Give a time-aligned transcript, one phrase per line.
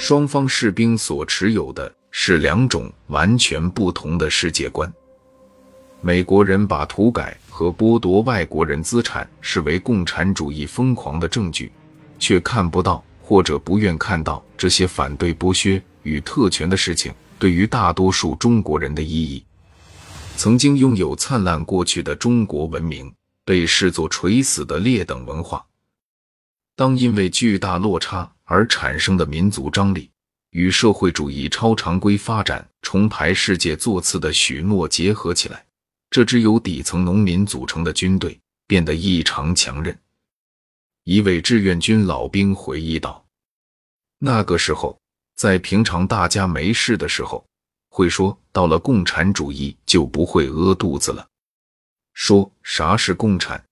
[0.00, 4.90] 双方士兵所持有的是两种完全不同的世界观。
[6.00, 11.70] 美国人把土改和剥夺外国人资产视为共产主义疯狂的证据，
[12.18, 19.44] 却看不到或者不愿看到这些反对剥削与特权的事情对于大多数中国人的意义。
[20.34, 23.12] 曾经拥有灿烂过去的中国文明
[23.44, 25.62] 被视作垂死的劣等文化。
[26.74, 30.10] 当因为巨大落差而产生的民族张力
[30.50, 35.64] 与社会主义超常规发展重排世界座次的许诺结合起来。
[36.10, 38.36] 这支由底层农民组成的军队
[38.66, 39.96] 变得异常强韧。
[41.04, 43.24] 一位志愿军老兵回忆道
[44.18, 44.98] ：“那个时候，
[45.36, 47.46] 在平常大家没事的时候，
[47.88, 51.24] 会说到了共产主义就不会饿肚子了。
[52.14, 53.64] 说啥是共产？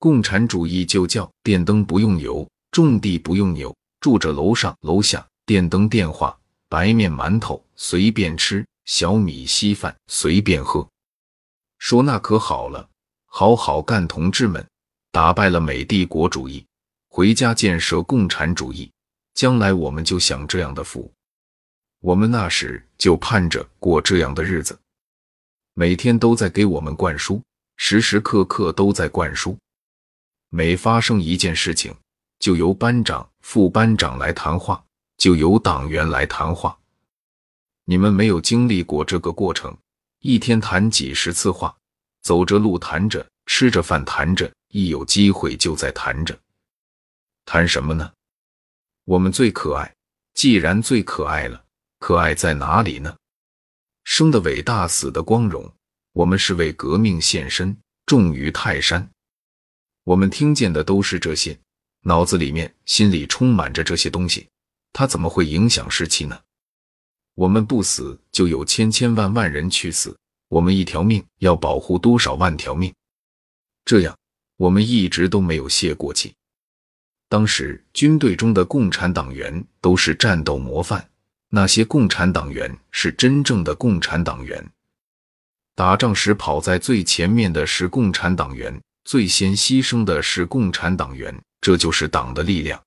[0.00, 10.88] 共产主义就叫电灯不用油，种地不用牛，住着楼上楼下，电灯电话，白面馒头随便吃，小米稀饭随便喝。”
[11.78, 12.88] 说那可好了，
[13.26, 14.64] 好好干，同志们，
[15.10, 16.64] 打败了美帝国主义，
[17.08, 18.90] 回家建设共产主义，
[19.34, 21.10] 将来我们就享这样的福。
[22.00, 24.78] 我们那时就盼着过这样的日子，
[25.74, 27.42] 每天都在给我们灌输，
[27.76, 29.56] 时时刻刻都在灌输。
[30.50, 31.94] 每发生一件事情，
[32.40, 34.82] 就由班长、副班长来谈话，
[35.18, 36.76] 就由党员来谈话。
[37.84, 39.76] 你们没有经历过这个过程。
[40.20, 41.74] 一天谈几十次话，
[42.22, 46.38] 走着路谈着，吃着饭谈着，一有机会就在谈着。
[47.44, 48.10] 谈什么呢？
[49.04, 49.94] 我们最可爱。
[50.34, 51.64] 既然最可爱了，
[51.98, 53.14] 可爱在哪里呢？
[54.04, 55.70] 生的伟大，死的光荣。
[56.12, 59.10] 我们是为革命献身，重于泰山。
[60.04, 61.58] 我们听见的都是这些，
[62.02, 64.48] 脑子里面、心里充满着这些东西，
[64.92, 66.40] 它怎么会影响士气呢？
[67.34, 70.16] 我们不死，就有千千万万人去死。
[70.48, 72.92] 我们一条命要保护多少万条命？
[73.84, 74.16] 这样，
[74.56, 76.34] 我们一直都没有泄过气。
[77.28, 81.08] 当时军队中的共产党员都是战斗模范，
[81.50, 84.68] 那些共产党员是真正的共产党员。
[85.76, 91.40] 打仗时跑在最前面的是共产党员，最先牺牲的是共产党员。
[91.60, 92.80] 这就是党的力量。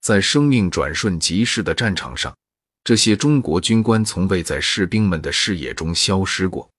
[0.00, 2.34] 在生命转瞬即逝的战场上。
[2.84, 6.70] 这些中国军官从未在士兵们的视野中消失过。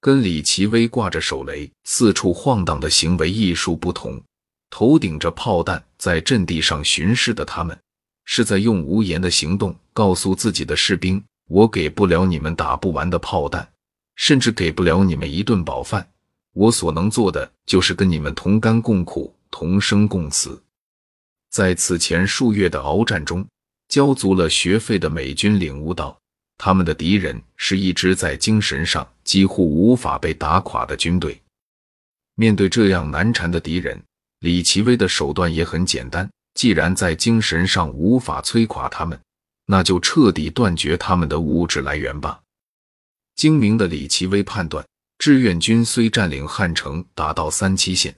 [0.00, 4.22] 跟李奇微挂着手雷四处晃荡的行为艺术不同，
[4.70, 7.78] 头顶着炮弹在阵地上巡视的他们，
[8.24, 13.68] 是在用无言的行动告诉自己的士兵：“我给不了你们打不完的炮弹，
[14.16, 16.08] 甚至给不了你们一顿饱饭。
[16.54, 20.62] 我所能做的就是跟你们同甘共苦，同生共死。”
[21.50, 23.44] 在此前数月的鏖战中。
[23.88, 26.14] 交足了学费的美军领悟到，
[26.58, 31.40] 他们的敌人是一支在精神上几乎无法被打垮的军队。
[32.34, 33.98] 面对这样难缠的敌人，
[34.40, 39.18] 李奇微的手段也很简单：既然在精神上无法摧垮他们，
[39.64, 42.42] 那就彻底断绝他们的物质来源吧。
[43.36, 44.86] 精明的李奇微判断，
[45.16, 48.14] 志愿军虽占领汉城达到三七线，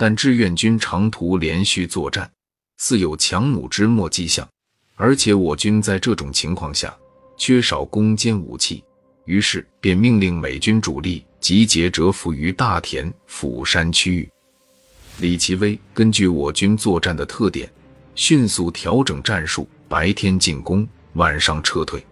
[0.00, 2.32] 但志愿军长途连续作战，
[2.78, 4.48] 似有强弩之末迹象。
[4.96, 6.96] 而且我军在这种情况下
[7.36, 8.82] 缺少攻坚武器，
[9.26, 14.26] 于是便命令美军主力集结蛰伏于大田、釜山区域。
[15.18, 17.70] 李奇微根据我军作战的特点，
[18.14, 22.02] 迅速调整战术，白天进攻，晚上撤退。